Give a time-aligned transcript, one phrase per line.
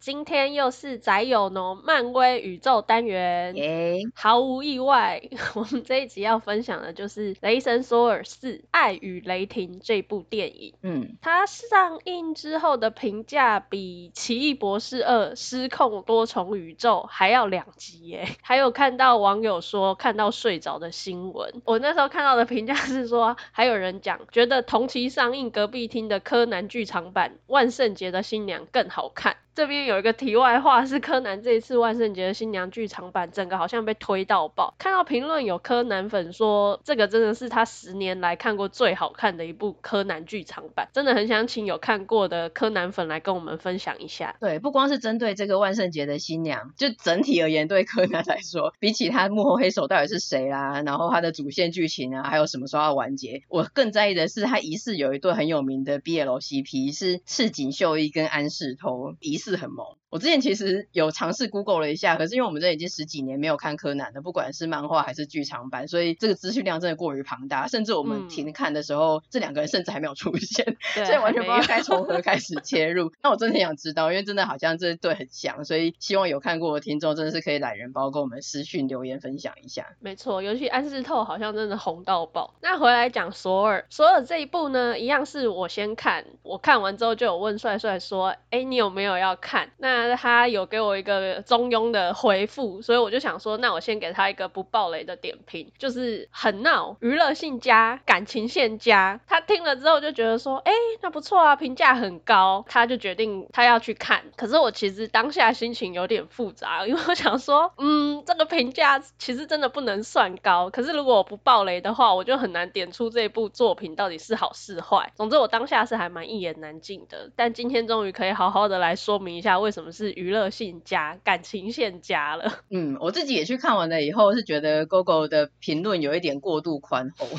[0.00, 4.10] 今天又是宅友农漫威宇宙单元，yeah.
[4.14, 5.20] 毫无意外，
[5.54, 10.72] 我们这一集要分享的就是《雷神索尔四：爱与雷霆》这部电影。
[10.82, 18.26] 嗯，它上映之后的评价比《奇异博士二：失控多重宇宙》还要两极耶。
[18.40, 29.36] 还有看到网友说看到睡着的新闻，我那时候看到的评价是说， 还有人讲觉得同期上映隔壁厅的柯南剧场版《万圣节的新娘》更好看。
[29.54, 34.74] 这边有一个题外话，是柯南这一次万圣节的新娘剧场版，整个好像被推到爆。
[34.78, 44.36] 看到评论有柯南粉说，这个真的是他十年来看过最好看的一部柯南剧场版，真的很想请有看过的柯南粉来跟我们分享一下。
[44.40, 59.99] 对，不光是针对这个万圣节的新娘，就整体而言，对柯南来说，比起他幕后黑手到底是谁啦，然后他的主线剧情啊，还有什么时候要完结，我更在意的是他疑似有一对很有名的 BL CP，是赤井秀一跟安室透，疑是很萌。
[60.10, 73.12] 我之前其实有尝试 Google 了一下，可是因为我们这已经十几年没有看柯南了，不管是漫画还是剧场版，所以这个资讯量真的过于庞大，甚至我们停看的时候，嗯、这两个人甚至还没有出现，所以完全不知道该从何开始切入。
[73.22, 79.86] 那我真的很想知道，因为真的好像这对很像，所以希望有看过的听众真的是可以懒人包跟我们私讯留言分享一下。
[80.00, 82.54] 没错，尤其安室透好像真的红到爆。
[82.62, 89.70] 那回来讲索尔，索尔这一部呢，一样是我先看，我看完之后就有问帅帅说，哎，你有没有要看？
[89.76, 99.20] 那但是他有给我一个中庸的回复，所以我就想说，那我先给他一个不爆雷的点评，就是很闹，娱乐性加，感情线加。
[99.26, 104.22] 他听了之后就觉得说，哎，那不错啊，评价很高，他就决定他要去看。
[104.36, 110.70] 可是我其实当下心情有点复杂，因为我想说，嗯，这个评价其实真的不能算高。
[110.70, 115.12] 可是如果我不爆雷的话，我就很难点出这部作品到底是好是坏。
[115.14, 117.30] 总之我当下是还蛮一言难尽的。
[117.36, 122.60] 但今天终于可以好好的来说明一下，为什么是娱乐性加，感情线加了。
[122.70, 127.26] 嗯，我自己也去看完了以后，是觉得 GoGo 的评论有一点过度宽厚。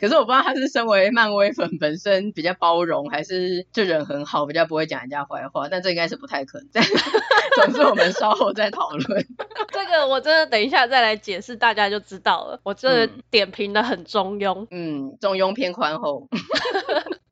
[0.00, 5.68] 可是我不知道他是身为漫威粉本身比较包容，还是就人很好，比较不会讲人家坏话。
[5.68, 6.84] 但这应该是不太可能。
[7.54, 9.26] 总之我们稍后再讨论。
[9.72, 12.60] 这个我真的等一下再来解释，大家就知道了。
[12.64, 14.66] 我这点评的很中庸。
[14.70, 16.28] 嗯，中庸偏宽厚。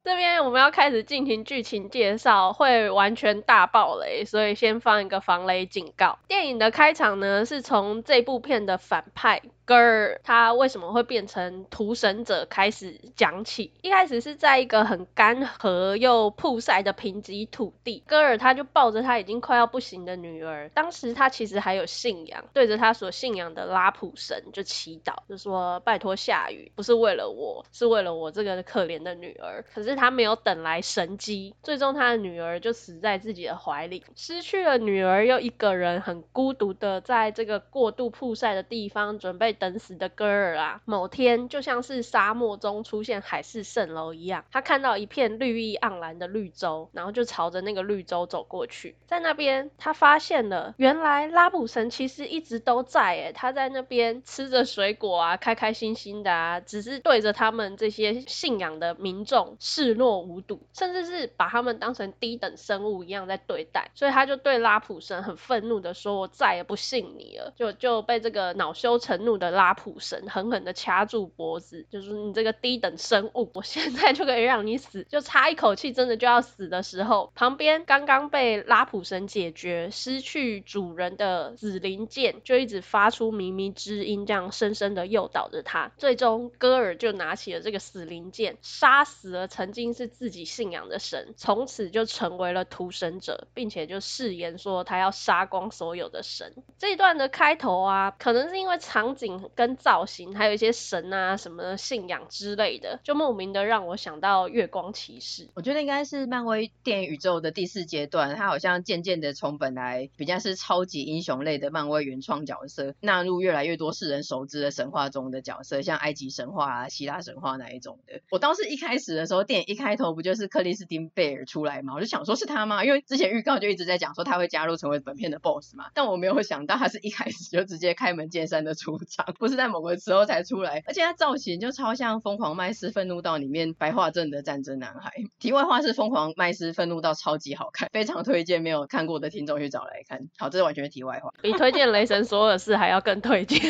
[0.05, 6.19] 这边我们要开始进行剧情介绍，会完全大爆雷，所以先放一个防雷警告。
[6.27, 9.41] 电影的开场呢，是从这部片的反派。
[9.73, 12.45] 戈尔他为什么会变成屠神者？
[12.45, 29.65] 开始讲起，一开始是在一个很干涸又曝晒的贫瘠土地，戈尔他就抱着他已经快要不行的女儿，当时他其实还有信仰，对着他所信仰的拉普神就祈祷，就说拜托下雨，不是为了我，是为了我这个可怜的女儿。
[29.73, 39.57] 可是他没有等来神迹，最终他的女儿就死在自己的怀里，失去了女儿又一个人很孤独的在这个过度曝晒的地方准备。
[39.63, 48.97] 等死的戈尔啊，某天就像是沙漠中出现海市蜃楼一样，他看到一片绿意盎然的绿洲，然后就朝着那个绿洲走过去。
[49.07, 63.93] 在那边，他发现了原来拉普神其实一直都在，诶，他在那边吃着水果啊，开开心心的啊，只是对着他们这些信仰的民众视若无睹，甚至是把他们当成低等生物一样在对待。
[63.95, 69.53] 所以他就对拉普神很愤怒的说：“我再也不信你了。”就就被这个恼羞成怒的。
[69.53, 85.91] 拉普神狠狠的掐住脖子，就是你这个低等生物，我现在就可以让你死，就差一口气，真的就要死的时候，旁边刚刚被拉普神解决、失去主人的死灵剑，就一直发出靡靡之音，这样深深的诱导着他。
[85.99, 96.55] 最终，戈尔就拿起了这个死灵剑，杀死了曾经是自己信仰的神，从此就成为了屠神者，并且就誓言说他要杀光所有的神。
[96.79, 99.32] 这一段的开头啊，可能是因为场景。
[99.55, 105.49] 跟造型，还有一些神啊什么信仰之类的，就莫名的让我想到月光骑士。
[105.55, 118.21] 我觉得应该是漫威电影宇宙的第四阶段，它好像渐渐的从本来比较是超级英雄类的漫威原创角色，纳入越来越多世人熟知的神话中的角色，像埃及神话啊、希腊神话那一种的。
[118.31, 121.95] 我当时一开始的时候，电影一开头不就是克里斯汀贝尔出来吗？
[121.95, 122.85] 我就想说是他吗？
[122.85, 129.22] 因为之前预告就一直在讲说他会加入成为本片的 BOSS 嘛，但我没有想到他是一开始就直接开门见山的出场。
[129.25, 130.83] 长，不是在某个时候才出来。
[130.87, 135.13] 而且他造型就超像《疯狂麦斯愤怒到》里面白化症的战争男孩。
[135.39, 140.29] 题外话是，《疯狂麦斯愤怒到》超级好看，非常推荐没有看过的听众去找来看。
[140.39, 143.61] 好，这是完全是题外话，比推荐《雷神索尔四》还要更推荐，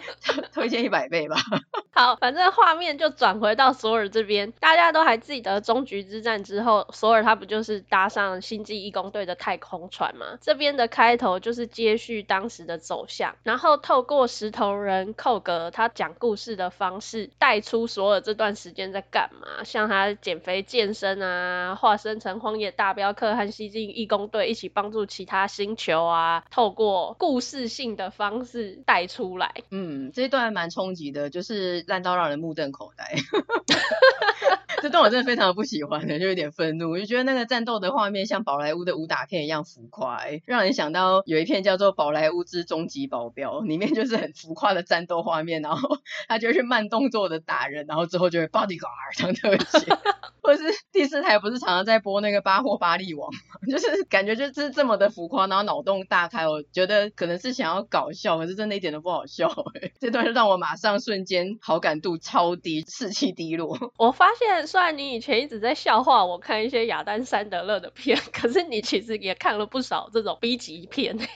[0.52, 1.36] 推荐一百倍吧。
[1.92, 10.38] 好，反正画面就转回到索尔这边，大家都还记得终局之战之后，索尔他不就是搭上星际义工队的太空船吗？
[10.40, 29.52] 这边的开头就是接续当时的走向，然后透过石头人寇格他讲故事的方式带出所有这段时间在干嘛，像他减肥健身啊，化身成荒野大镖客和西进义工队一起帮助其他星球啊，透过故事性的方式带出来。
[29.70, 31.84] 嗯，这一段还蛮冲击的，就是。
[31.86, 33.14] 烂到让人目瞪口呆，
[34.82, 45.98] 这段我真的非常不喜欢的，就有点愤怒，我就觉得那个战斗的画面像宝莱坞的武打片一样浮夸，让人想到有一片叫做《宝莱坞之终极保镖》，里面就是很浮夸的战斗画面，然后
[46.28, 49.86] 他就会去慢动作的打人，然后之后就会 bodyguard 当特写，
[50.42, 53.30] 或者是第四台不是常常在播那个巴霍巴利王，
[53.70, 59.48] 就是感觉就是这么的浮夸，然后脑洞大开，我觉得可能是想要搞笑，可是真的一点都不好笑，
[60.00, 61.84] 这段就让我马上瞬间好。
[61.84, 63.92] 感度超低，士气低落。
[63.98, 71.14] 我发现，虽然你以前一直在笑话我看一些亚丹·山德勒的片，可是你其实也看了不少这种 B 级片。
[71.14, 71.26] 你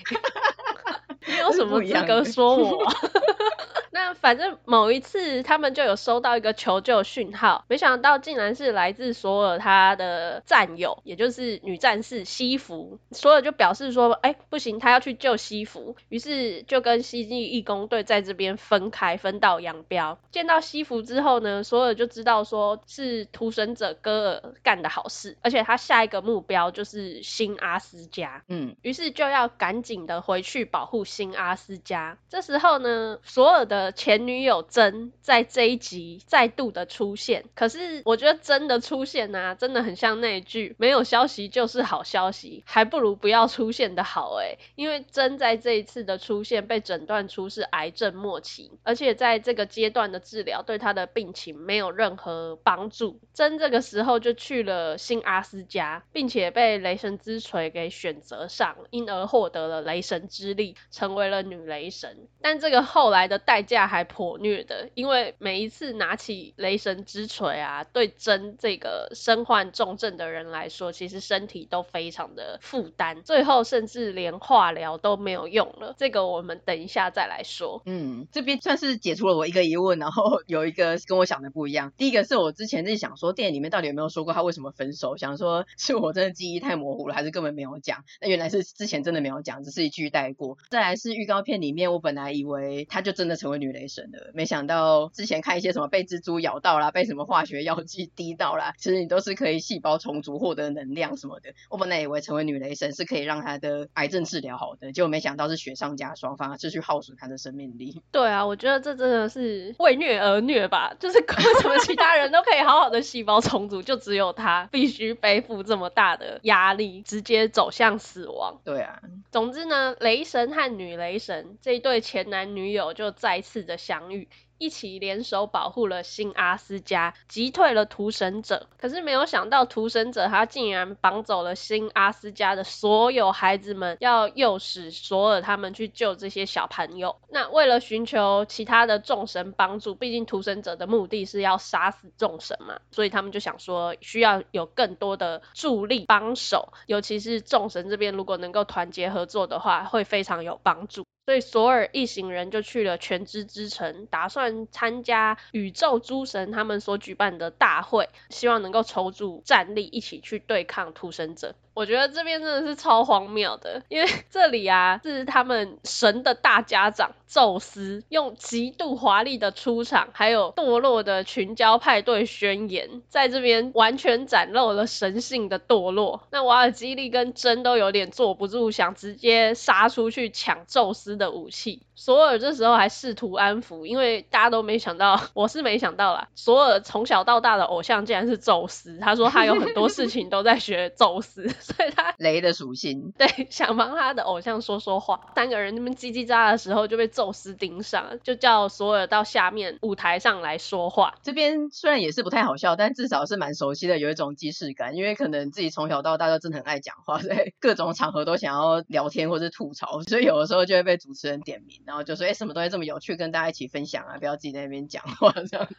[1.49, 2.85] 有什么资格说我？
[3.99, 13.00] 那反正某一次，他们就有收到一个求救讯号，没想到竟然是来自索尔他的战友，也就是女战士西弗。
[13.11, 20.17] 索尔就表示说：“哎，不行，他要去救西弗。”于是就跟星际义工队在这边分开，分道扬镳。
[20.31, 28.44] 见到西弗之后呢，索尔就知道说是屠神者戈尔干的好事，而且他下一个目标就是新阿斯加。
[28.47, 32.17] 嗯，于是就要赶紧的回去保护新阿斯加。
[32.29, 53.20] 这时候呢，索尔的前女友珍在这一集再度的出现，可是我觉得真的出现啊，真的很像那一句“没有消息就是好消息”，还不如不要出现的好诶，因为真在这一次的出现被诊断出是癌症末期，而且在这个阶段的治疗对他的病情没有任何帮助。
[53.32, 62.26] 真这个时候就去了新阿斯加，并且被雷神之锤给选择上，因而获得了雷神之力，成为了女雷神。
[62.41, 75.95] 但这个后来的代价还颇虐的，因为每一次拿起雷神之锤啊，对真这个身患重症的人来说，其实身体都非常的负担，最后甚至连化疗都没有用了。
[75.99, 77.83] 这个我们等一下再来说。
[77.87, 81.93] 嗯，这边算是解除了我一个疑问，然后有一个跟我想的不一样。
[81.97, 85.17] 第一个是我之前在想说，电影里面到底有没有说过他为什么分手？
[85.17, 88.05] 想说是我真的记忆太模糊了，还是根本没有讲？
[88.21, 90.57] 那原来是之前真的没有讲，只是一句带过。
[90.71, 101.50] 再来是预告片里面，我本来以为他就真的成为女雷神的，没想到之前看一些什么被蜘蛛咬到啦，被什么化学药剂滴到啦，其实你都是可以细胞重组获得能量什么的。
[101.70, 108.03] 我本来以为成为女雷神是可以让她的癌症治疗好的，结果没想到是雪上加霜，反而是去耗损她的生命力。
[108.12, 118.61] 对啊，我觉得这真的是为虐而虐吧，就是为什么其他人都可以好好的细胞重组，就只有她必须背负这么大的压力，直接走向死亡。
[118.65, 119.00] 对啊，
[119.31, 124.28] 总之呢，雷神和女雷神这一对前男女友就再次的相遇。
[124.58, 128.66] 一起联手保护了新阿斯加，击退了屠神者。
[128.78, 137.17] 可是没有想到，屠神者他竟然绑走了新阿斯加的所有孩子们，要诱使索尔他们去救这些小朋友。
[137.29, 151.05] 那为了寻求其他的众神帮助，毕竟屠神者的目的是要杀死众神嘛，所以他们就想说需要有更多的助力帮手，尤其是众神这边如果能够团结合作的话，会非常有帮助。
[151.27, 161.55] 所以索尔一行人就去了全知之城，打算参加宇宙诸神他们所举办的大会，希望能够筹组战力，一起去对抗屠神者。
[161.79, 176.25] 我觉得这边真的是超荒谬的，因为 这里啊是他们神的大家长宙斯用极度华丽的出场，还有堕落的群交派对宣言，在这边完全展露了神性的堕落。
[176.32, 181.82] 那瓦尔基利跟真都有点坐不住，想直接杀出去抢宙斯的武器。
[181.94, 188.99] 索尔这时候还试图安抚，因为大家都没想到，我是没想到啦，索尔从小到大的偶像竟然是宙斯。
[189.01, 191.49] 他说他有很多事情都在学宙斯。
[191.77, 195.20] 所以他 雷的属性，对，想帮他的偶像说说话。
[195.34, 201.15] 三个人那边叽叽喳喳的时候，就被宙斯盯上，就叫索尔到下面舞台上来说话。
[201.22, 215.69] 这边虽然也是不太好笑，但至少是蛮熟悉的，有一种既视感，因为可能自己从小到大都真的很爱讲话，所以各种场合都想要聊天或是吐槽，所以有的时候就会被主持人点名，然后就说：“哎，什么东西这么有趣，跟大家一起分享啊，不要自己在那边讲话这样。”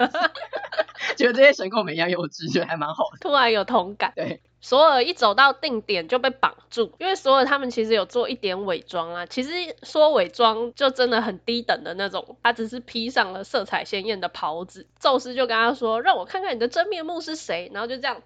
[1.17, 3.17] 觉得这些神跟我们一样幼稚，觉得还蛮好的。
[3.21, 4.13] 突然有同感。
[4.15, 9.25] 对，索尔一走到定点就被绑住，因为索尔他们其实有做一点伪装啊。
[9.25, 9.51] 其实
[9.83, 14.87] 说伪装就真的很低等的那种，他只是披上了色彩鲜艳的袍子。
[14.99, 18.21] 宙斯就跟他说：“让我看看你的真面目是谁。”然后就这样。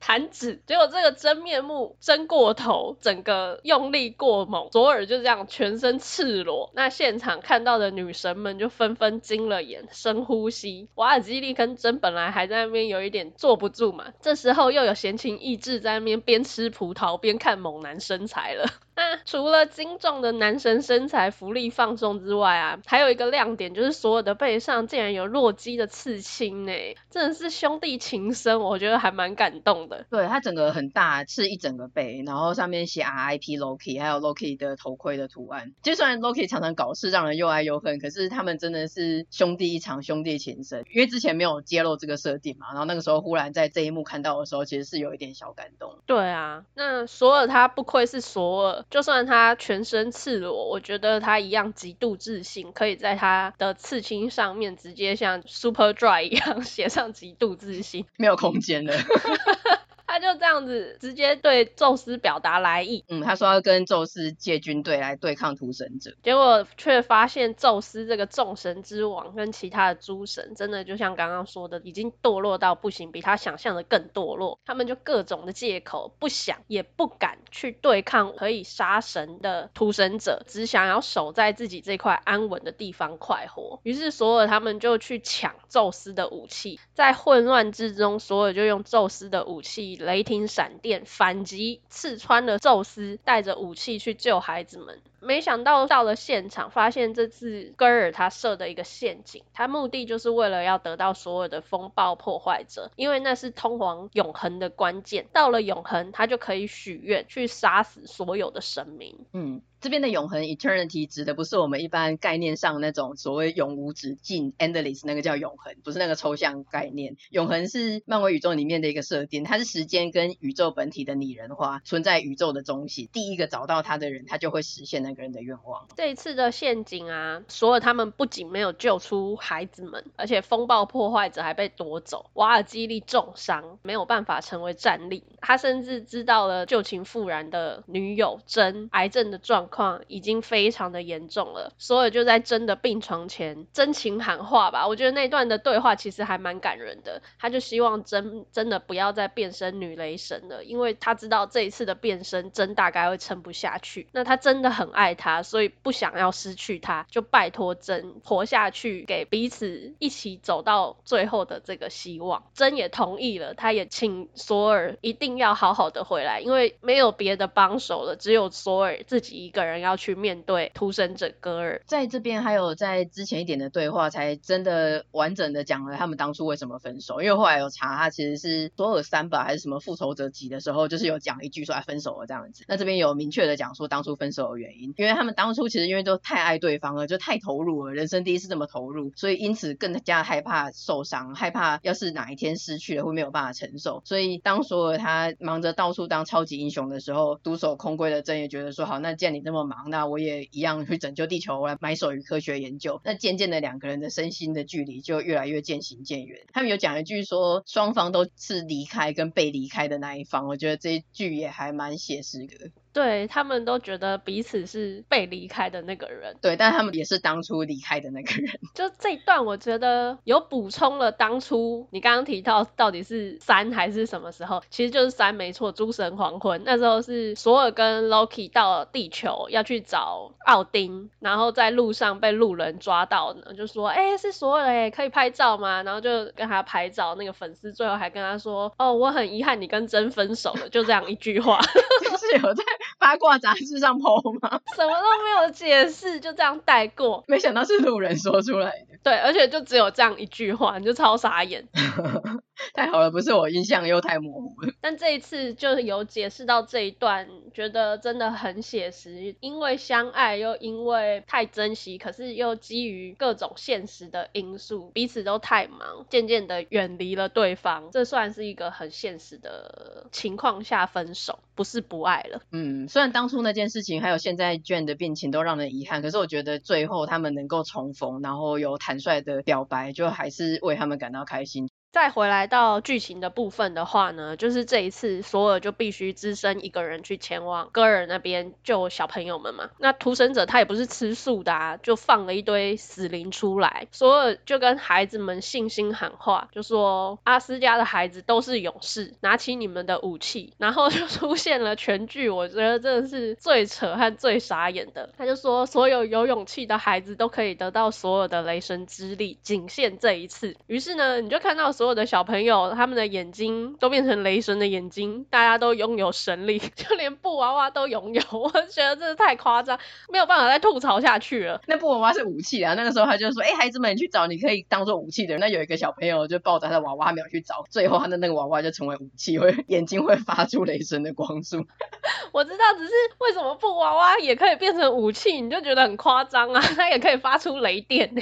[0.00, 6.70] 弹指，结果这个真面目真过头，整个用力过猛，左耳就这样全身赤裸。
[6.74, 10.88] 那现场看到的女神们就纷纷惊了眼，深呼吸。
[10.94, 18.66] 瓦尔基利跟真本来还在那边有一点坐不住嘛，这时候又有闲情逸致在那边边吃葡萄边看猛男身材了。
[19.00, 26.72] 那 除了精壮的男神身材、福利放送之外啊，还有一个亮点就是索尔的背上竟然有洛基的刺青呢，
[27.08, 30.04] 真的是兄弟情深，我觉得还蛮感动的。
[30.10, 33.56] 对，它整个很大，是一整个背，然后上面写 R.I.P.
[33.56, 35.72] Loki，还有 Loki 的头盔的图案。
[35.82, 40.84] 就算 Loki 常常搞事，让人又爱又恨，可是他们真的是兄弟一场，兄弟情深。
[40.92, 45.96] 因为之前没有揭露这个设定嘛，然后那个时候忽然在这一幕看到的时候，其实是有一点小感动。
[46.04, 48.84] 对啊，那索尔他不愧是索尔。
[48.90, 58.92] 就算他全身赤裸，我觉得他一样极度自信，可以在他的刺青上面直接像 Super Dry 一样 写上极度自信，没有空间了。
[60.20, 74.58] 他就这样子直接对宙斯表达来意，嗯，他说要跟宙斯借军队来对抗屠神者，结果却发现宙斯这个众神之王跟其他的诸神，真的就像刚刚说的，已经堕落到不行，比他想象的更堕落。
[74.66, 83.80] 他们就各种的借口，不想也不敢去对抗可以杀神的屠神者，只想要守在自己这块安稳的地方快活。
[83.84, 89.96] 于是索尔他们就去抢宙斯的武器，在混乱之中，索尔就用宙斯的武器。
[90.10, 95.00] 雷霆闪电反击，刺穿了宙斯，带着武器去救孩子们。
[95.20, 105.28] 没想到到了现场，发现这是戈尔他设的一个陷阱，他目的就是为了要得到所有的风暴破坏者，因为那是通往永恒的关键。
[105.32, 109.26] 到了永恒，他就可以许愿去杀死所有的神明。
[109.32, 109.62] 嗯。
[109.80, 117.16] 这边的永恒 eternity 指的不是我们一般概念上那种所谓永无止境 endless 那个叫永恒，不是那个抽象概念。
[117.30, 123.08] 永恒是漫威宇宙里面的一个设定，它是时间跟宇宙本体的拟人化，存在宇宙的中心。
[123.10, 125.88] 第一个找到它的人，他就会实现那个人的愿望。
[125.96, 135.24] 这一次的陷阱啊，所有他们不仅没有救出孩子们，而且风暴破坏者还被夺走，瓦尔基利重伤，没有办法成为战力。
[135.40, 140.02] 他甚至知道了旧情复燃的女友珍癌症的状况。
[140.08, 144.88] 已经非常的严重了，索尔就在真的病床前真情喊话吧。
[144.88, 147.22] 我觉得那段的对话其实还蛮感人的。
[147.38, 154.08] 他就希望真真的不要再变身女雷神了，因为他知道这一次的变身真大概会撑不下去。
[154.10, 162.42] 那他真的很爱她，所以不想要失去她，就拜托真活下去，给彼此一起走到最后的这个希望。
[162.54, 169.59] 真也同意了，他也请索尔一定要好好的回来，因为没有别的帮手了，只有索尔自己一个。
[169.60, 177.20] 个人要去面对屠神者戈尔，在这边还有在之前一点的对话，才真的完整的讲了他们当初为什么分手。
[177.20, 182.64] 因为后来有查，他其实是索尔三吧，还是什么复仇者几的时候，就是有讲一句说，分手了这样子。
[182.68, 194.02] 那这边有明确的讲说当初分手的原因，因为他们当初其实因为都太爱对方了，就太投入了，人生第一次这么投入，所以因此更加害怕受伤，害怕要是哪一天失去了会没有办法承受。
[194.04, 203.00] 所以当索尔他忙着到处当超级英雄的时候，独守空闺的真也觉得说，好，那既然你这那么忙，那我也一样去拯救地球，我来埋首于科学研究。
[203.04, 206.46] 那渐渐的，两个人的身心的距离就越来越渐行渐远。
[206.52, 212.70] 他们有讲一句说，双方都是离开跟被离开的那一方，我觉得这一句也还蛮写实的。
[212.92, 218.58] 对，他们都觉得彼此是被离开的那个人，对，但他们也是当初离开的那个人。
[218.74, 225.70] 就这一段，我觉得有补充了当初你刚刚提到到底是三还是什么时候，其实就是三没错。
[225.72, 235.84] 诸神黄昏那时候是索尔跟 Loki 到了地球要去找奥丁，然后在路上被路人抓到呢，就说哎是索尔哎，可以拍照吗？
[235.84, 241.60] 然后就跟他拍照，那个粉丝最后还跟他说哦，我很遗憾你跟真分手了，就这样一句话，
[242.02, 242.64] 就 是有在。
[242.98, 244.60] 八卦杂志上 po 吗？
[244.74, 247.24] 什么都没有解释，就这样带过。
[247.28, 248.98] 没想到是路人说出来的。
[249.02, 251.66] 对，而且就只有这样一句话，你就超傻眼。
[252.74, 254.72] 太好了，不是我印象又太模糊了。
[254.80, 267.90] 但这一次就是有解释到这一段，觉得真的很写实，因为相爱又因为太珍惜，可是又基于各种现实的因素，彼此都太忙，渐渐的远离了对方。
[267.92, 272.42] 这算是一个很现实的情况下分手，不是不爱了。
[272.52, 281.69] 嗯，虽然当初那件事情还有现在 Jane 的病情都让人遗憾，可是我觉得最后他们能够重逢，然后有坦率的表白，就还是为他们感到开心。
[281.92, 289.70] 再回来到剧情的部分的话呢，就是这一次索尔就必须只身一个人去前往戈尔那边救小朋友们嘛。
[289.78, 293.88] 那屠神者他也不是吃素的啊，就放了一堆死灵出来。
[293.90, 300.52] 索尔就跟孩子们信心喊话，就说阿斯加的孩子都是勇士，拿起你们的武器。
[300.58, 305.10] 然后就出现了全剧，我觉得真的是最扯和最傻眼的。
[305.18, 310.54] 他就说所有有勇气的孩子都可以得到所有的雷神之力，仅限这一次。
[310.68, 311.74] 于是呢，你就看到。
[311.80, 318.20] 所有的小朋友，他们的眼睛都变成雷神的眼睛，大家都拥有神力， 就连布娃娃都拥有。
[318.38, 319.78] 我觉得这是太夸张，
[320.12, 321.58] 没有办法再吐槽下去了。
[321.66, 331.64] 那布娃娃是武器啊，那个时候他就说：“哎、欸，孩子们，你去找你可以当做武器的人。”那有一个小朋友就抱着他的娃娃，没有去找，最后他的那个娃娃就成为武器，会眼睛会发出雷神的光束。
[332.32, 336.60] 我知道，只是为什么布娃娃也可以变成武器，你就觉得很夸张啊？
[336.76, 338.20] 它也可以发出雷电呢。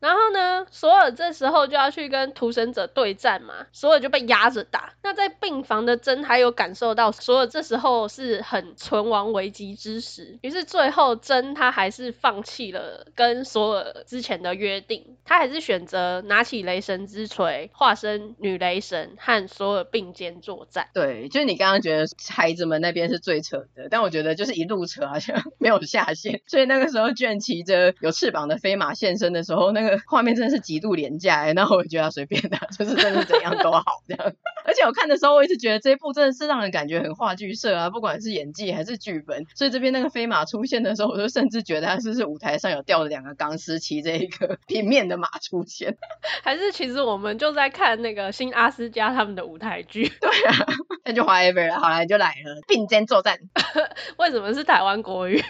[0.00, 4.94] 然后呢，索尔这时候就要去跟屠神者对战嘛，索尔就被压着打。
[5.02, 20.88] 那在病房的真还有感受到索尔这时候是很存亡危机之时，于是最后真他还是放弃了跟索尔之前的约定，他还是选择拿起雷神之锤，化身女雷神和索尔并肩作战。
[20.92, 31.52] 对，就是你刚刚觉得孩子们那边是最扯的，但我觉得就是一路扯好像没有下限，所以那个时候卷骑着有翅膀的飞马现身的时候，那个画面真的是极度廉价。
[31.52, 34.32] 然后我觉得随便的， 就是真的怎样都好这样。
[34.64, 39.44] 而且我看的时候，我一直觉得这一部真的是让人感觉很话剧社啊，不管是演技还是剧本。
[39.54, 45.96] 所以这边那个飞马出现的时候，我就甚至觉得他是不是舞台上有吊了两个钢丝，骑着一个 平面的马出现。
[46.42, 50.10] 还是其实我们就在看那个新阿斯加他们的舞台剧？
[50.20, 50.66] 对啊，
[51.04, 53.38] 那就 whatever 了，好来就来了，并肩作战。
[54.18, 55.42] 为什么是台湾国语？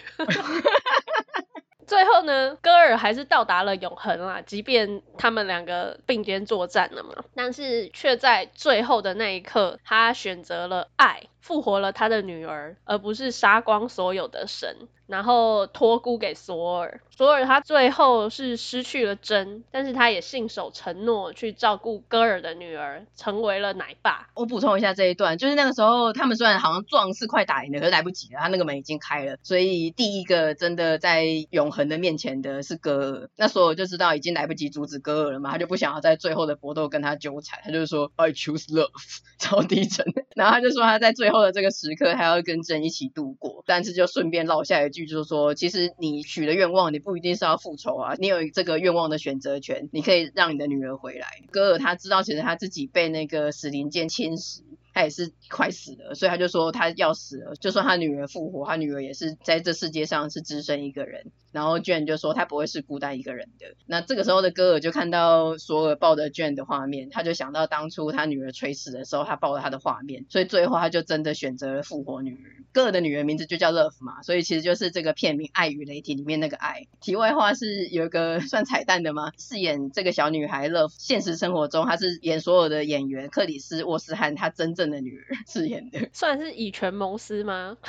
[1.88, 11.22] 最后呢，戈尔还是到达了永恒啦，即便他们两个并肩作战了嘛，但是却在最后的那一刻，他选择了爱。
[11.48, 17.00] 复活了他的女儿，而不是杀光所有的神，然后托孤给索尔。
[17.16, 24.28] 索尔他最后是失去了真，但是他也信守承诺去照顾戈尔的女儿，成为了奶爸。
[24.34, 33.30] 我补充一下这一段，就是那个时候他们虽然好像壮士快打赢了，可是来不及了，他那个门已经开了，所以第一个真的在永恒的面前的是戈尔。
[33.36, 38.90] 那索尔就知道已经来不及阻止戈尔了嘛，他就不想要在最后的搏斗跟他纠缠，他就说 I choose love，
[39.38, 40.04] 超低沉，
[40.36, 41.37] 然后他就说他在最后。
[41.42, 51.26] 的这个时刻还要跟真一起度过，但是就顺便落下一句，就是说，其实你许的愿望，你不一定是要复仇啊，你有这个愿望的选择权，你可以让你的女儿回来。
[51.50, 54.60] 戈尔他知道，其实他自己被那个死灵剑侵蚀。
[54.94, 57.54] 他也是快死了，所以他就说他要死了。
[57.54, 61.30] 就算他女儿复活，他女儿也是在这世界上是只身一个人。
[61.52, 63.66] 然后 Jane 就说他不会是孤单一个人的。
[63.86, 72.64] 那这个时候的戈尔就看到索尔抱着 Jane 的画面，他就想到当初他女儿垂死的时候，他抱着他的画面，所以最后他就真的选择了复活女儿。
[72.72, 76.86] 戈尔的女儿名字就叫 Love 嘛，所以其实就是这个片名《爱与雷霆》里面那个爱。
[77.00, 79.32] 题外话是有一个算彩蛋的吗？
[79.38, 87.78] 饰演这个小女孩 Love，现实生活中她是演所有的演员克里斯沃斯汉，她真正的女儿饰演的， 算是以权谋私吗？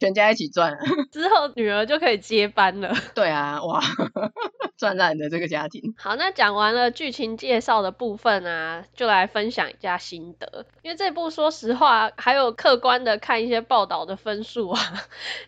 [0.00, 0.78] 全家一起赚，
[1.12, 2.92] 之后女儿就可以接班了。
[3.14, 3.80] 对啊，哇，
[4.78, 5.94] 赚烂的这个家庭。
[5.98, 10.64] 好，那讲完了剧情介绍的部分啊，就来分享一下心得。
[10.82, 14.80] 因为这部说实话，还有客观的看一些报道的分数啊，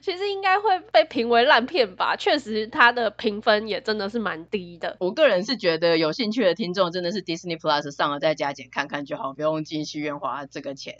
[0.02, 2.14] 其实应该会被评为烂片吧。
[2.14, 4.98] 确实，它的评分也真的是蛮低的。
[5.00, 10.96] 我个人是觉得有兴趣的听众真的是 Disney Plus 上了再加减看看就好，不用进戏院花这个钱。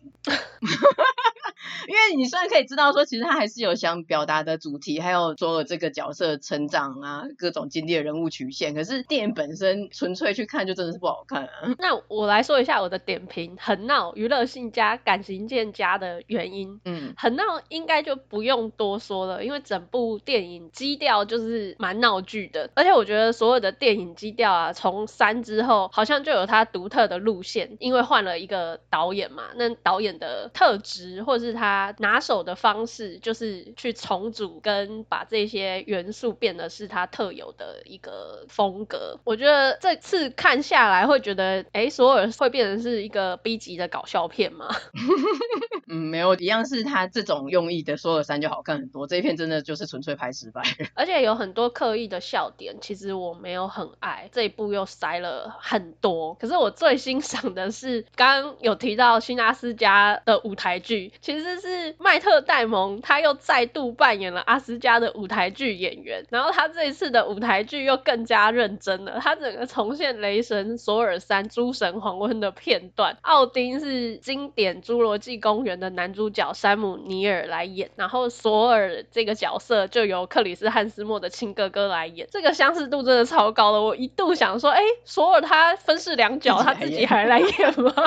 [1.88, 8.75] 因为你虽然可以知道说，其实他还是有想表达的主题，还有所有这个角色成长啊，各种经历的人物曲线。
[8.75, 11.75] 可是电影本身纯粹去看就真的是不好看啊。
[11.79, 16.81] 那我来说一下我的点评：很闹，娱乐性加，感情线加的原因。
[16.85, 22.70] 嗯，很闹应该就不用多说了，因为整部电影基调就是蛮闹剧的。
[22.75, 39.18] 而且我觉得所有的电影基调啊，从三之后好像就有它独特的路线，因为换了一个导演嘛，那导演的特质或者是是他拿手的方式，就是去重组跟把这些元素变得是他特有的一个风格。
[39.24, 44.68] 我觉得这次看下来会觉得，哎，索尔会变成是一个 B 级的搞笑片吗？
[45.88, 49.06] 嗯，没有，一样是他这种用意的，索尔三就好看很多。
[49.06, 50.62] 这一片真的就是纯粹拍失败，
[50.94, 54.30] 而且有很多刻意的笑点，其实我没有很爱。
[54.32, 87.92] 这一部又塞了很多，可是我最欣赏的是刚刚有提到辛阿斯加的舞台剧，其实是麦特戴蒙他又再度扮演了阿斯加的舞台剧演员，然后他这一次的舞台剧又更加认真了，他整个重现雷神索尔三诸神黄昏的片段，奥丁是经典侏罗纪公园的男主角山姆尼尔来演，然后索尔这个角色就由克里斯汉斯莫的亲哥哥来演，这个相似度真的超高的，我一度想说，哎，索尔他分饰两角，他自己还来演吗？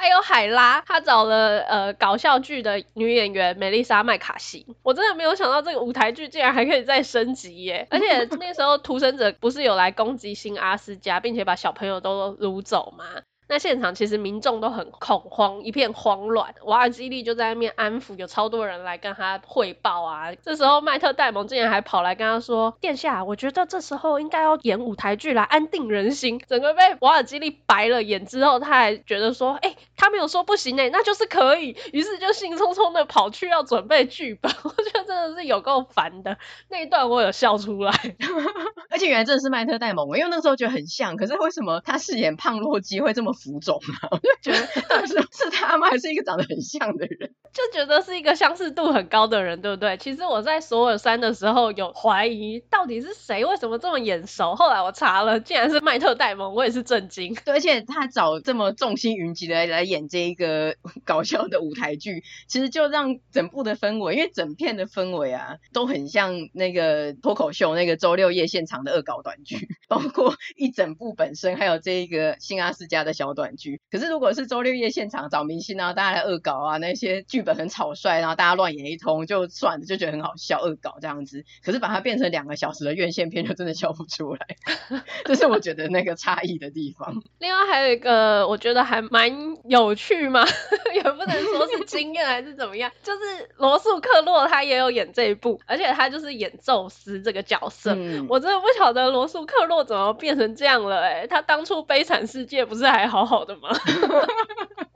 [0.00, 7.86] 还有海拉，他找了呃搞笑剧的女演员梅丽莎麦卡锡，我真的没有想到这个舞台剧竟然还可以再升级耶！
[7.92, 13.04] 而且那时候屠神者不是有来攻击新阿斯加，并且把小朋友都掳走吗？
[13.52, 16.54] 那现场其实民众都很恐慌，一片慌乱。
[16.62, 20.32] 瓦尔基利就在那边安抚，有超多人来跟他汇报啊。
[20.36, 34.50] 这时候麦特戴蒙竟然还跑来跟他说：“殿下，我觉得这时候应该要演舞台剧来安定人心。”整个被瓦尔基利白了眼之后，他还觉得说：“哎、欸，他没有说不行哎，那就是可以。”于是就兴冲冲的跑去要准备剧本。
[34.64, 37.92] 我觉得真的是有够烦的那一段，我有笑出来。
[38.90, 41.16] 而且原来真的是麦特戴蒙，因为那个时候觉得很像。
[41.16, 43.30] 可是为什么他饰演胖洛基会这么？
[43.40, 45.88] 浮肿啊， 我就觉得是是他吗？
[45.88, 47.30] 还是一个长得很像的人？
[47.52, 49.96] 就觉得是一个相似度很高的人，对不对？
[49.96, 53.44] 其实我在索尔山的时候有怀疑，到底是谁？
[53.44, 54.54] 为什么这么眼熟？
[54.54, 57.34] 后来我查了，竟然是麦特戴蒙，我也是震惊。
[57.44, 73.30] 对，而且他找这么众星云集的来来演这一个 搞笑的舞台剧，其实就让整部的氛围，因为整片的氛围啊，都很像那个脱口秀那个周六夜现场的恶搞短剧， 包括一整部本身，还有这一个新阿斯加的小。
[73.30, 81.44] 短剧，可是如果是周六夜现场找明星啊，大家来恶搞啊，那些剧本很草率，然后大家乱演一通就算了，就觉得很好笑，恶搞这样子。
[81.62, 84.40] 可是把它变成两个小时的院线片，就真的笑不出来。
[85.26, 87.22] 这是我觉得那个差异的地方。
[87.38, 89.30] 另外还有一个，我觉得还蛮
[89.68, 90.46] 有趣吗，
[90.94, 93.20] 也不能说是惊艳还是怎么样，就是
[93.56, 97.92] 罗素克洛他也有演这一部，而且他就是演宙斯这个角色。
[97.94, 103.10] 嗯、我真的不晓得罗素克洛怎么变成这样了哎、欸，他当初悲惨世界不是还？
[103.10, 103.70] 好好的吗？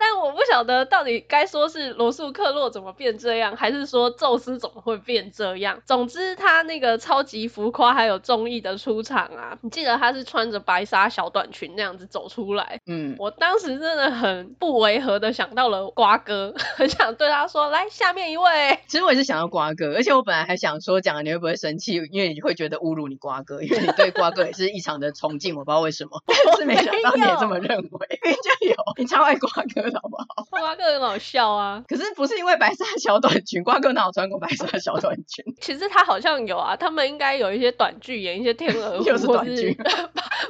[0.00, 5.78] 但我不晓得到底该说是罗素克洛怎么变这样，还是说宙斯怎么会变这样？
[5.84, 12.80] 总之，他那个超级浮夸还有综艺的出场啊，你记得他是穿着白纱小短裙那样子走出来。
[12.86, 29.89] 嗯，我当时真的很不违和的想到了瓜哥， 很想对他说：“来，下面一位。”其实我也是想到瓜哥，而且我本来还想说讲了你会不会生气，因为你会觉得侮辱你瓜哥，因为你对瓜哥也是异常的崇敬，我不知道为什么， 但是没想到你也这么认为，因 为就有你超爱瓜哥。
[29.94, 30.44] 好不好？
[30.50, 35.44] 瓜哥很好笑啊，可是不是因为白色小短裙，瓜哥哪有穿过白色小短裙？
[35.60, 39.76] 其实他好像有啊，他们应该有一些短剧，演一些天鹅舞， 又是短剧，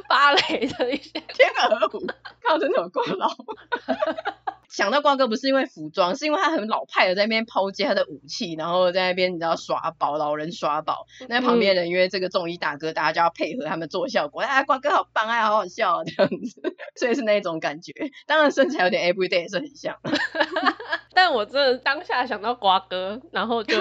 [0.09, 2.07] 芭蕾的一些天鹅湖，
[2.42, 3.29] 靠，真的有够老。
[4.70, 11.06] 想到瓜哥不是因为服装，是因为他很老派的在那边抛接他的武器，然后在那边你知道耍宝，老人耍宝。
[11.28, 14.40] 那旁边人因为这个综艺大哥，大家就要配合他们做效果。
[14.42, 16.62] 哎，瓜哥好棒啊，好好笑啊，这样子，
[16.96, 17.92] 所以是那种感觉。
[18.26, 19.98] 当然身材有点 everyday 也是很像，
[21.12, 23.76] 但我真的当下想到瓜哥，然后就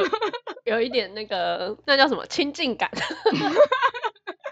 [0.65, 2.89] 有一点那个那叫什么亲近感。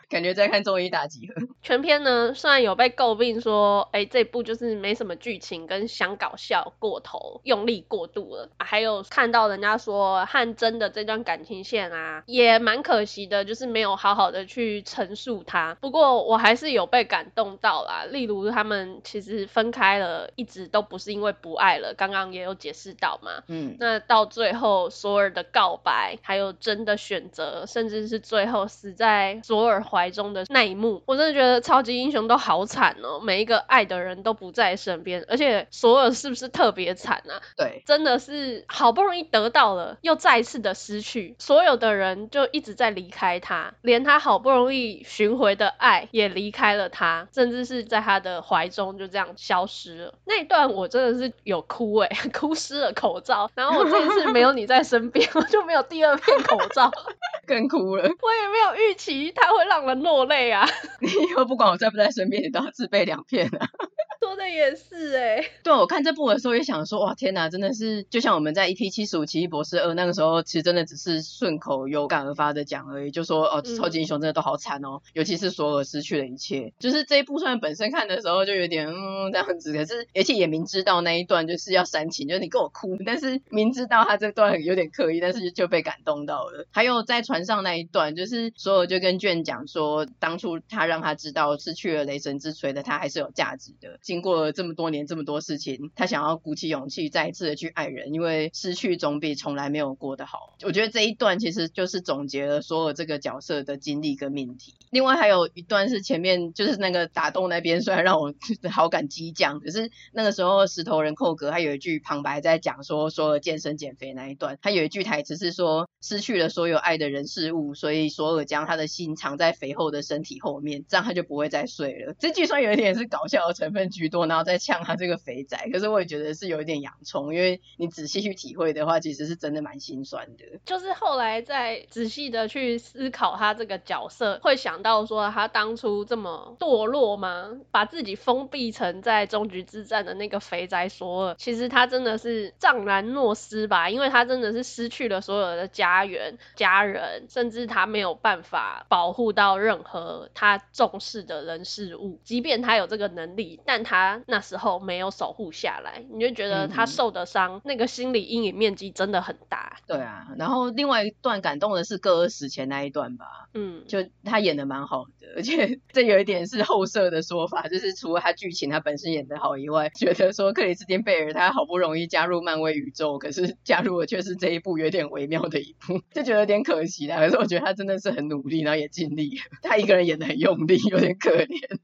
[0.10, 1.48] 感觉在看综艺大集合。
[1.62, 8.50] 全片呢，虽然有被诟病说，哎，这部就是没什么剧情，跟想搞笑过头，用力过度了。
[8.58, 15.76] 还有看到人家说汉真的这段感情线啊，也蛮可惜的，就是没有好好的去陈述它。
[15.82, 23.44] 不过我还是有被感动到啦，例如他们其实分开了，一直都不是因为不爱了，刚刚也有解释到嘛。
[23.48, 37.42] 嗯，那到最后索尔的告白，还有真的选择，甚至是最后死在索尔怀怀中的那一幕，我真的觉得超级英雄都好惨哦，每一个爱的人都不在身边，而且索尔是不是特别惨啊？
[37.56, 50.14] 对，真的是好不容易得到了，又再一次的失去，所有的人就一直在离开他，连他好不容易寻回的爱也离开了他，甚至是在他的怀中就这样消失了。
[50.26, 53.50] 那一段我真的是有哭哎、欸， 哭湿了口罩。
[53.56, 56.92] 然后我这一次没有你在身边，我就没有第二片口罩，
[57.48, 58.04] 更哭了。
[58.04, 59.87] 我也没有预期他会让。
[59.96, 60.68] 落泪啊！
[61.02, 63.68] 你以后不管我在不在身边，你都要自备两片啊。
[64.20, 65.52] 说的也是哎、欸。
[65.64, 76.74] 对，我看这部的时候也想说，哇，天哪，真的是就像我们在 EP 七十五奇异博士二那个时候，其实真的只是顺口有感而发的讲而已，就说哦，超级英雄真的都好惨哦，嗯、尤其是索尔失去了一切。
[76.80, 86.66] 就是这一部虽然本身看的时候就有点嗯这样子，可是而且也明知道那一段就是要煽情，就是你跟我哭，但是明知道他这段有点刻意，但是就被感动到了。
[86.72, 94.00] 还有在船上那一段，就是索尔就跟卷讲说，说当初他让他知道失去了雷神之锤的他还是有价值的。
[94.02, 100.56] 经过了这么多年这么多事情，他想要鼓起勇气再一次的去爱人，因为失去总比从来没有过得好。
[100.64, 104.74] 我觉得这一段其实就是总结了所有这个角色的经历跟命题。
[104.90, 108.34] 另外还有一段是前面就是那个打洞那边， 虽然让我
[108.72, 122.14] 好感激降，可是那个时候石头人寇格他有一句旁白在讲说，索尔健身减肥那一段，他有一句台词是说，失去了所有爱的人事物，所以索尔将他的心藏在肥肥厚的身体后面，这样他就不会再睡了。
[122.18, 130.46] 这句算有一点是搞笑的成分居多，然后再呛他这个肥宅，可是我也觉得是有一点洋葱，因为你仔细去体会的话，其实是真的蛮心酸的。
[130.66, 137.52] 就是后来再仔细的去思考他这个角色，会想到说他当初这么堕落吗？
[137.72, 143.90] 把自己封闭成在终局之战的那个肥宅索尔，其实他真的是藏兰诺斯吧？
[143.90, 152.20] 因为他真的是失去了所有的家园、家人，甚至他没有办法保护到任何他重视的人事物。
[152.24, 159.78] 即便他有这个能力，但他那时候没有守护下来，你就觉得他受的伤，嗯、那个心理阴影面积真的很大。
[159.88, 163.26] 对啊，然后另外一段感动的是戈尔死前那一段吧？
[163.54, 177.18] 嗯， 就他演的蛮好的，而且这有一点是后设的说法，就是除了他剧情他本身演的好以外，觉得说克里斯汀贝尔他好不容易加入漫威宇宙，可是加入的却是这一部有点微妙的一部，就觉得有点可惜啦。
[177.18, 181.80] 可是我觉得他真的是很努力，然后也尽力，他一个人演的很用力，有点可怜。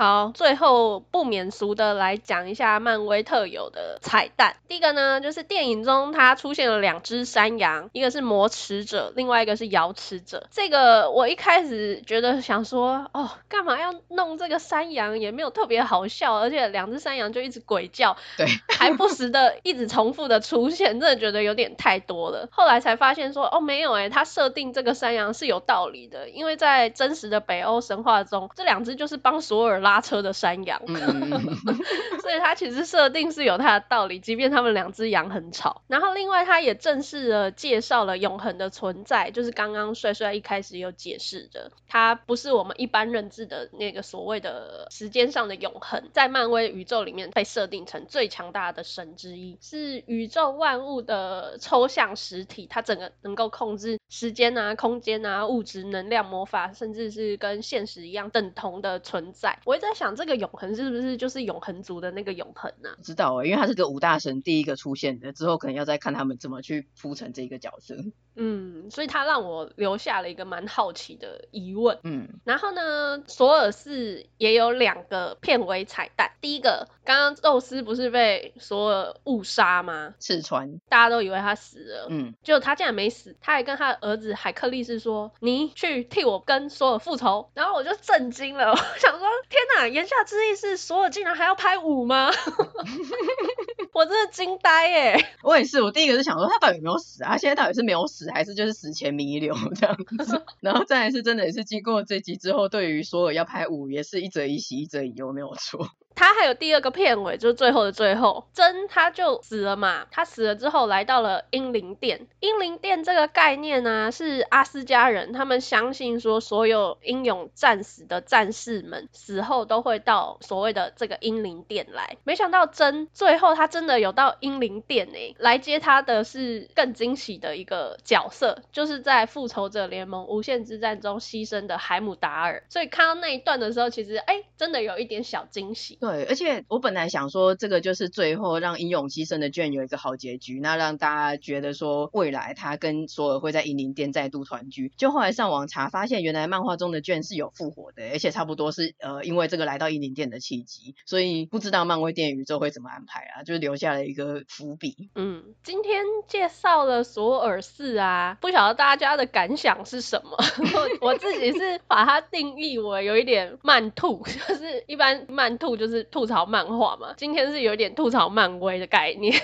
[0.00, 4.56] 好，最后不免俗的来讲一下漫威特有的彩蛋。
[4.66, 10.46] 第一个呢，就是电影中它出现了两只山羊，一个是魔齿者，另外一个是瑶齿者。
[10.50, 22.48] 这个我一开始觉得想说，哦，干嘛要弄这个山羊，也没有特别好笑，而且两只山羊就一直鬼叫，对， 还不时的一直重复的出现，真的觉得有点太多了。
[22.50, 29.89] 后来才发现说，哦，没有诶，它设定这个山羊是有道理的，因为在真实的北欧神话中，这两只就是帮索尔拉。
[29.90, 30.80] 拉车的山羊，
[32.22, 35.82] 所以它其实设定是有它的道理，即便他们两只羊很吵。
[35.88, 59.58] 然后另外，它也正式的介绍了永恒的存在，就是刚刚帅帅一开始有解释的，它不是我们一般认知的那个所谓的时间上的永恒，在漫威宇宙里面被设定成最强大的神之一，是宇宙万物的抽象实体，它整个能够控制时间啊、空间啊、物质、能量、魔法，甚至是跟现实一样等同的存在。
[59.64, 62.90] 我在想这个永恒是不是就是永恒族的那个永恒呢？
[62.96, 67.96] 不知道哎，因为他是个五大神第一个出现的，之后可能要再看他们怎么去铺成这个角色。
[68.36, 71.98] 嗯，所以他让我留下了一个蛮好奇的疑问。
[72.04, 76.32] 嗯，然后呢，索尔四也有两个片尾彩蛋。
[76.40, 80.14] 第一个，刚刚宙斯不是被索尔误杀吗？
[80.18, 82.06] 刺穿，大家都以为他死了。
[82.08, 92.30] 嗯，结果他竟然没死，他还跟他的儿子海克力士说：“你去替我跟索尔复仇。”然后我就震惊了，我想说：“天哪，言下之意是索尔竟然还要拍五吗？”
[93.92, 95.26] 我真的惊呆耶！
[95.42, 97.30] 我也是，我第一个是想说他到底有没有死啊？
[97.32, 100.42] 他现在到底是没有死，还是就是死前弥留这样子？
[100.60, 105.88] 然后再来是真的也是经过这集之后，对于索尔要拍五也是一则一喜一则一忧，没有错。
[106.14, 110.06] 他还有第二个片尾，就是最后的最后，真他就死了嘛。
[110.10, 112.26] 他死了之后，来到了英灵殿。
[112.40, 122.16] 英灵殿这个概念呢、是阿斯加人他们相信说，所有英勇战死的战士们死后都会到所谓的这个英灵殿来。
[122.24, 132.62] 没想到真最后他真的有到英灵殿诶，来接他的是更惊喜的一个角色，就是在复仇者联盟无限之战中牺牲的海姆达尔。
[132.68, 135.98] 所以看到那一段的时候，其实哎，真的有一点小惊喜。
[136.00, 144.90] 对，而且我本来想说，这个就是最后让英勇牺牲的卷有一个好结局，那让大家觉得说未来他跟索尔会在英灵殿再度团聚。
[144.96, 155.10] 就后来上网查，发现原来漫画中的卷是有复活的，而且差不多是呃因为这个来到英灵殿的契机，所以不知道漫威电影宇宙会怎么安排啊，就留下了一个伏笔。
[155.14, 160.38] 嗯，今天介绍了索尔四啊，不晓得大家的感想是什么？
[161.02, 165.89] 我自己是把它定义为有一点慢吐， 就是一般慢吐就是。
[165.90, 169.34] 是吐槽漫画嘛，今天是有点吐槽漫威的概念。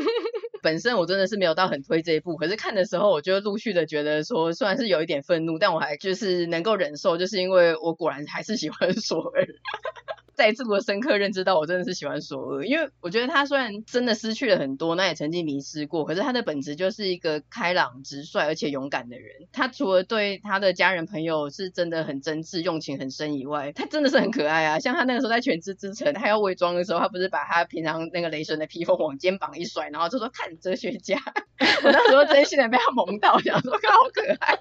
[0.62, 9.46] 本身我真的是没有到很推这一部，可是看的时候，我就陆续的觉得说，虽然是有一点愤怒，但我还就是能够忍受，就是因为我果然还是喜欢索尔。
[10.36, 19.48] 再一次我深刻认知到，我真的是喜欢索尔，因为我觉得他虽然真的失去了很多，那也曾经迷失过，可是他的本质就是一个开朗、直率而且勇敢的人。
[19.52, 24.78] 他除了对他的家人朋友是真的很真挚、用情很深以外，他真的是很可爱啊。
[24.78, 31.16] 像他那个时候在全知之城，他要伪装的时候，他不是把他平常那个雷神的披风往肩膀一甩，然后就说看哲学家。
[31.84, 34.58] 我那时候真心的被他萌到，想说他好可爱。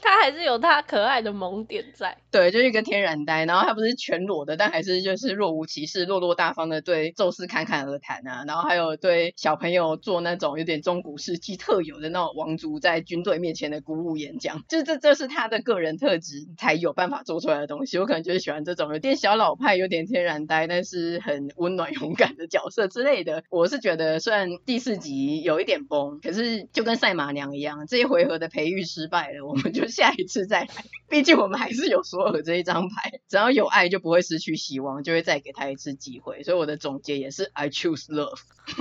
[0.00, 17.98] 他还是有他可爱的萌点在，对，就是一个天然呆，然后他不是全裸的，但还是就是若无其事、落落大方的对宙斯侃侃而谈啊，然后还有对小朋友做那种有点中古世纪特有的那种王族在军队面前的鼓舞演讲，就这这是他的个人特质才有办法做出来的东西。
[17.98, 23.42] 我可能就是喜欢这种有点小老派、有点天然呆，但是很温暖勇敢的角色之类的。
[23.48, 29.85] 我是觉得虽然第四集有一点崩，可是就跟赛马娘一样，这一回合的培育失败了，我们就。
[29.88, 30.68] 下一次再来，
[31.08, 36.42] 毕竟我们还是有索尔这一张牌，只要有爱就不会失去希望，就会再给他一次机会。
[36.42, 38.40] 所以我的总结也是 I choose love。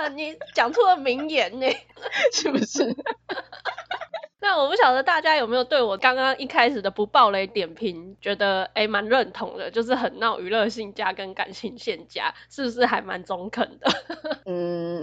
[0.00, 1.66] 哇，你讲出了名言呢，
[2.32, 2.94] 是不是？
[4.42, 13.92] 那我不晓得大家有没有对我刚刚一开始的不暴雷点评，觉得诶蛮认同的，就是很闹娱乐性加跟感情线加，是不是还蛮中肯的？
[14.46, 15.02] 嗯，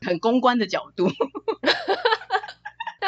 [0.00, 1.08] 很公关的角度。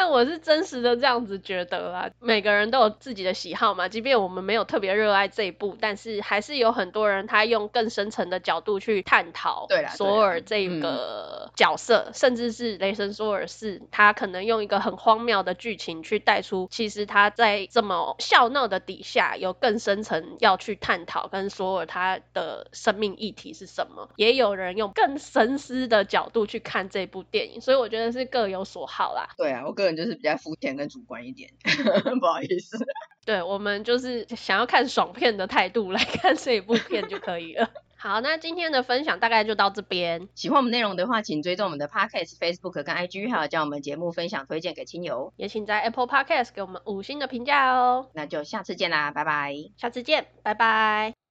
[0.03, 3.87] 但我是真实的这样子觉得啦，每个人都有自己的喜好嘛。
[3.87, 24.09] 即便我们没有特别热爱这一部，但是还是有很多人他用更深层的角度去探讨索尔这个角色，嗯、甚至是雷神索尔四，他可能用一个很荒谬的剧情去带出，其实他在这么笑闹的底下有更深层要去探讨跟索尔他的生命议题是什么。
[24.17, 29.29] 也有人用更深思的角度去看这部电影，所以我觉得是各有所好啦。
[29.37, 31.51] 对啊，我个人就是比较肤浅跟主观一点，
[32.19, 32.77] 不好意思。
[33.25, 37.69] 对，我们就是想要看爽片的态度 来看这一部片就可以了。
[37.95, 40.27] 好，那今天的分享大概就到这边。
[40.35, 45.31] 喜欢我们内容的话，请追踪我们的 Podcast、Facebook 跟 IG，还有将我们节目分享推荐给亲友。
[45.37, 48.09] 也请在 Apple Podcast 给我们五星的评价哦。
[48.13, 49.55] 那就下次见啦，拜拜。
[49.77, 51.22] 下次见，拜拜。